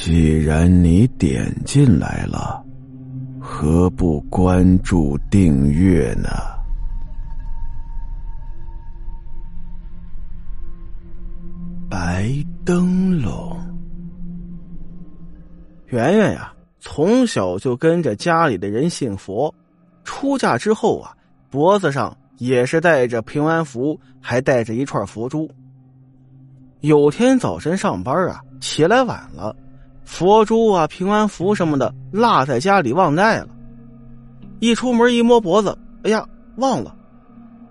[0.00, 2.64] 既然你点进来了，
[3.40, 6.28] 何不关注订阅呢？
[11.90, 12.30] 白
[12.64, 13.58] 灯笼，
[15.86, 19.52] 圆圆呀，从小就跟着家里的人信佛，
[20.04, 21.12] 出嫁之后啊，
[21.50, 25.50] 脖子上也是带着平安符，还带着一串佛珠。
[26.82, 29.54] 有天早晨上班啊，起来晚了，
[30.08, 33.48] 佛珠啊、平安符什么的落在家里忘带了。
[34.58, 36.26] 一出门一摸脖子，哎呀，
[36.56, 36.96] 忘了。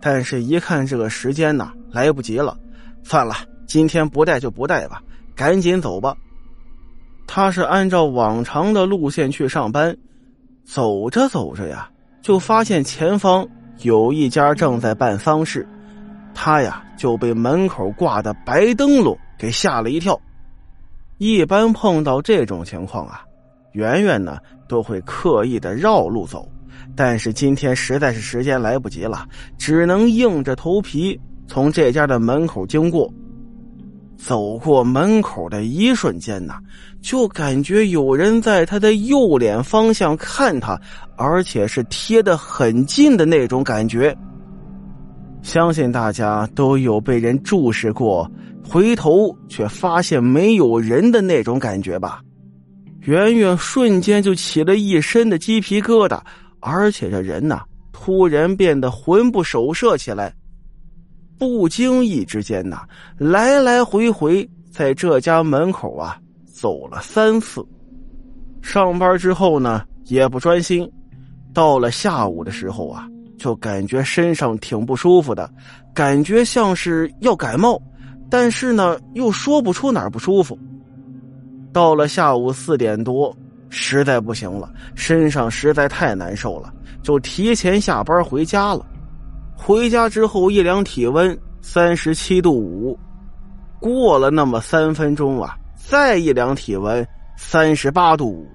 [0.00, 2.56] 但是，一看这个时间呐，来不及了，
[3.04, 3.36] 算了。
[3.66, 5.02] 今天不带就不带吧，
[5.36, 6.16] 赶紧走吧。
[7.26, 9.94] 他是按照往常的路线去上班，
[10.64, 11.88] 走着走着呀，
[12.22, 13.46] 就发现前方
[13.82, 15.68] 有一家正在办丧事，
[16.34, 20.18] 他呀就被门口挂的白灯笼给吓了一跳。
[21.24, 23.22] 一般碰到这种情况啊，
[23.74, 26.50] 圆圆呢都会刻意的绕路走，
[26.96, 29.24] 但是今天实在是时间来不及了，
[29.56, 33.08] 只能硬着头皮从这家的门口经过。
[34.16, 36.54] 走过门口的一瞬间呢，
[37.00, 40.76] 就感觉有人在他的右脸方向看他，
[41.16, 44.12] 而且是贴得很近的那种感觉。
[45.42, 48.30] 相信大家都有被人注视过，
[48.64, 52.22] 回头却发现没有人的那种感觉吧？
[53.00, 56.20] 圆圆瞬间就起了一身的鸡皮疙瘩，
[56.60, 60.32] 而且这人呐，突然变得魂不守舍起来。
[61.36, 62.82] 不经意之间呐，
[63.18, 67.60] 来来回回在这家门口啊走了三次。
[68.62, 70.88] 上班之后呢，也不专心。
[71.52, 73.08] 到了下午的时候啊，
[73.42, 75.50] 就感觉身上挺不舒服的，
[75.92, 77.76] 感觉像是要感冒，
[78.30, 80.56] 但是呢又说不出哪儿不舒服。
[81.72, 83.36] 到了下午四点多，
[83.68, 88.86] 实在不行了，身上实在太难受了，就提前下班回家了。
[89.56, 92.96] 回家之后一量体温三十七度五，
[93.80, 97.04] 过了那么三分钟啊，再一量体温
[97.36, 98.46] 三十八度五，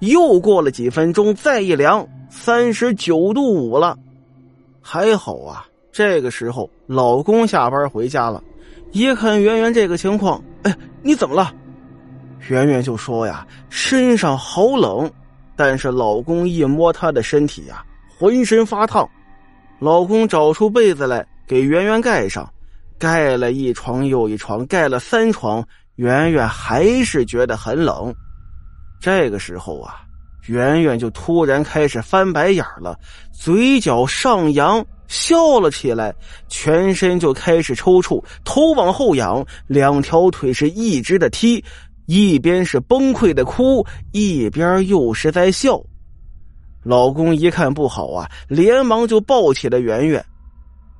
[0.00, 3.96] 又过了几分钟再一量三十九度五了，
[4.86, 5.66] 还好啊。
[5.90, 8.42] 这个时候老公下班回家了，
[8.92, 11.50] 一看圆圆这个情况，哎，你怎么了？
[12.48, 15.10] 圆圆就说呀，身上好冷，
[15.56, 17.82] 但是老公一摸她的身体呀，
[18.18, 19.08] 浑身发烫。
[19.78, 22.52] 老公找出被子来给圆圆盖上，
[22.98, 25.66] 盖了一床又一床，盖了三床，
[25.96, 28.14] 圆圆还是觉得很冷。
[29.00, 30.03] 这个时候啊，
[30.46, 32.98] 圆圆就突然开始翻白眼了，
[33.32, 36.14] 嘴角上扬，笑了起来，
[36.48, 41.64] 全身就开始抽搐，头往后仰，两条腿是一直的踢，
[42.06, 45.80] 一边是崩溃的哭，一边又是在笑。
[46.82, 50.22] 老公一看不好啊，连忙就抱起了圆圆。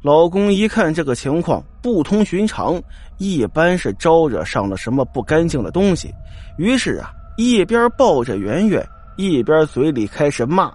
[0.01, 2.83] 老公一看这个情况不同寻常，
[3.19, 6.11] 一般是招惹上了什么不干净的东西，
[6.57, 10.73] 于是啊，一边抱着圆圆，一边嘴里开始骂：“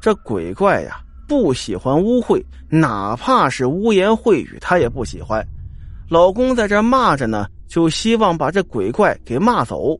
[0.00, 5.46] 这鬼怪呀，不喜欢污秽，哪怕是污言秽语，他也不喜欢。”
[6.08, 9.98] 老公在这骂着呢，就希望把这鬼怪给骂走。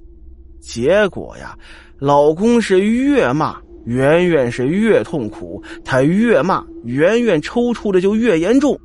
[0.60, 1.56] 结果呀，
[1.98, 3.56] 老公是越骂。
[3.84, 8.78] 圆圆是越痛苦，他越骂，圆圆抽搐的就越严重。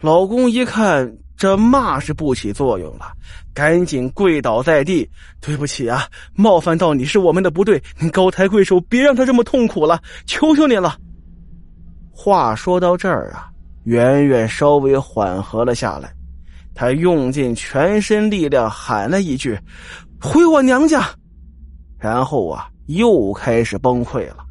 [0.00, 3.12] 老公一看这骂是不起作用了，
[3.52, 5.08] 赶紧跪倒在地
[5.40, 10.96] ：“对不起啊，冒犯到你是我们的不对，您高抬贵手，别让他这么痛苦了，求求你了。”
[12.12, 13.50] 话说到这儿啊，
[13.84, 16.12] 圆圆稍微缓和了下来，
[16.74, 19.58] 她用尽全身力量喊了一句
[20.20, 21.08] ：“回我娘家。”
[21.98, 22.68] 然后啊。
[22.88, 24.44] 又开始崩溃了。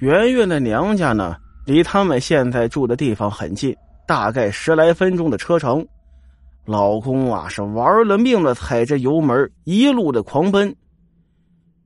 [0.00, 3.72] 圆圆的娘家呢，离他们现在住的地方很近，
[4.04, 5.86] 大概十来分钟的车程。
[6.68, 10.76] 老公啊，是玩了命的踩着油门，一路的狂奔。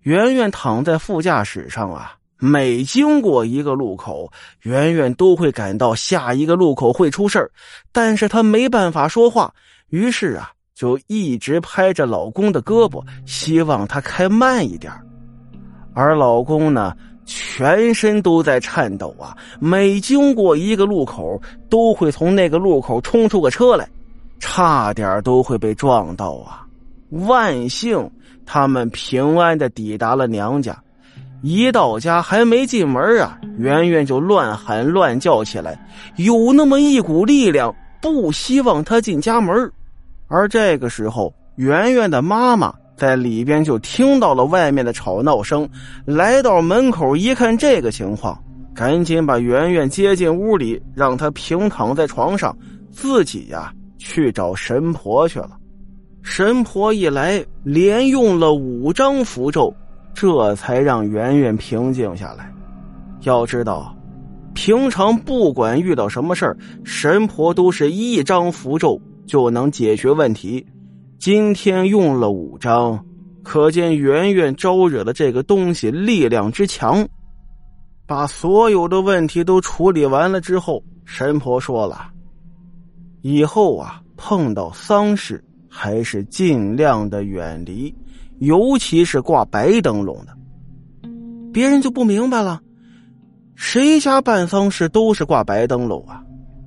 [0.01, 4.29] 圆圆躺在副驾驶上啊，每经过一个路口，
[4.63, 7.49] 圆圆都会感到下一个路口会出事儿，
[7.93, 9.55] 但是她没办法说话，
[9.91, 14.93] 于是啊，就一直拍着老公的胳膊，希望他开慢一点
[15.95, 16.93] 而老公呢，
[17.25, 19.37] 全身都在颤抖啊！
[19.61, 21.41] 每经过一个路口，
[21.71, 23.89] 都会从那个路口冲出个车来，
[24.43, 26.67] 差点都会被撞到啊！
[27.11, 28.11] 万幸
[28.45, 30.77] 他们平安的抵达了娘家，
[31.43, 35.81] 一到家还没进门啊，圆圆就乱喊乱叫起来，
[36.17, 37.73] 有那么一股力量
[38.03, 39.71] 不希望他进家门。
[40.27, 45.69] 而这个时候，圆圆的妈妈在里边就听到了外面的吵闹声，
[46.05, 48.37] 来到门口一看这个情况，
[48.75, 52.55] 赶紧把圆圆接进屋里，让她平躺在床上，
[52.91, 55.53] 自己呀去找神婆去了。
[56.23, 59.75] 神婆一来，连用了五张符咒，
[60.13, 62.53] 这才让圆圆平静下来。
[63.23, 63.97] 要知道，
[64.55, 70.67] 平常不管遇到什么事儿，神婆都是一张符咒就能解决问题。
[71.19, 73.05] 今天用了五张，
[73.43, 77.07] 可见圆圆招惹的这个东西力量之强。
[78.07, 82.11] 把所有的问题都处理完了之后，神婆说了
[83.23, 87.95] ：“以后啊，碰到丧事还是尽量的远离，
[88.39, 90.37] 尤其是挂白灯笼的。”
[91.53, 92.61] 别人就不明白了，
[93.55, 96.23] 谁家办丧事都是挂白灯笼啊？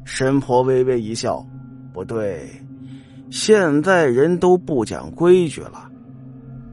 [0.06, 1.46] 神婆微微一笑
[1.94, 2.50] ：“不对。”
[3.32, 5.90] 现在人都不讲规矩了。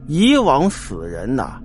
[0.07, 1.59] 以往死人呐，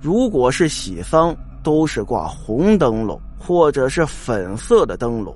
[0.00, 5.34] 如果是喜丧，都是挂红灯笼或者是粉色的灯笼，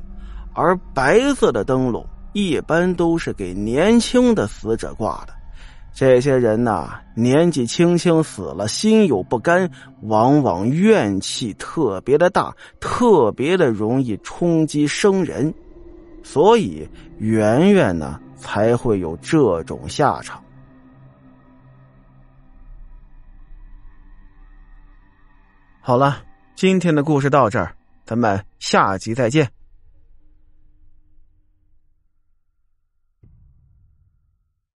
[0.52, 2.04] 而白色的灯笼
[2.36, 5.32] 一般都是给年轻的死者挂的。
[5.94, 9.70] 这些人呐，年纪轻轻死了，心有不甘，
[10.02, 15.54] 往往怨气特别的大，特别的容易冲击生人。
[16.22, 16.86] 所以，
[17.18, 18.20] 圆圆呢。
[18.38, 20.44] 才会有这种下场。
[25.80, 26.22] 好了，
[26.54, 27.74] 今天的故事到这儿，
[28.04, 29.55] 咱们下集再见。